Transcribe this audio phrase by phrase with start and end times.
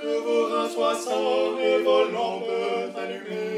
[0.00, 3.49] Que vos reins soient sains et vos lampes allumées.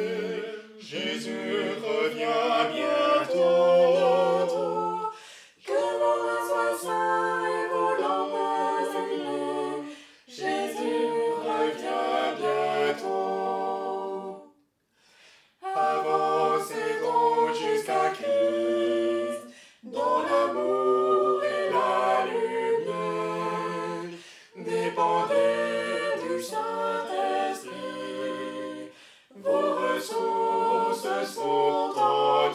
[31.24, 31.90] Sont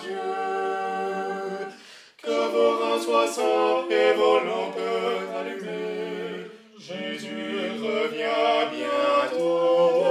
[0.01, 0.17] Dieu.
[2.21, 4.77] Que vos reins soient sains et vos lampes
[5.37, 6.51] allumées.
[6.77, 10.03] Jésus revient bientôt.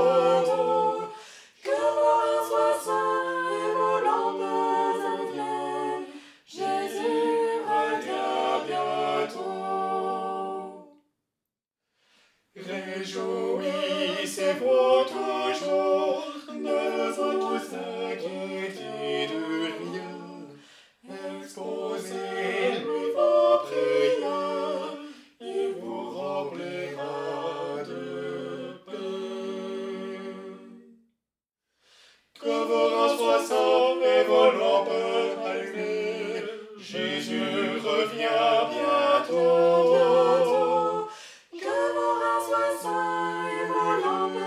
[1.62, 4.42] Que vos reins soient sains et vos lampes
[5.10, 6.06] allumées.
[6.46, 9.66] Jésus revient bientôt.
[12.56, 13.45] Réjouissez-vous
[32.46, 34.88] Que vos reins soient sains et vos lampes
[35.44, 36.44] allumées.
[36.78, 37.42] Jésus
[37.82, 39.34] revient bientôt.
[41.50, 44.44] Que vos reins soient sains et vos lampes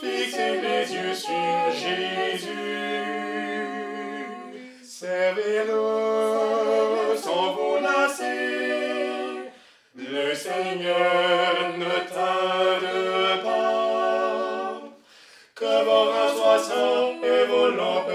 [0.00, 1.61] fixez les yeux sur
[10.42, 14.82] Seigneur ne tarde pas.
[15.54, 18.10] Que vos sains et vos lampes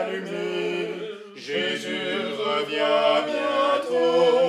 [0.00, 0.90] allumées,
[1.34, 4.43] Jésus revient bientôt.